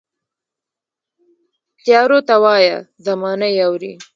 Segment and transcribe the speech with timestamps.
[1.83, 3.93] تیارو ته وایه، زمانه یې اورې